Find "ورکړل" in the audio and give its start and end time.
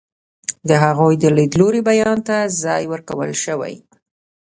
2.87-3.31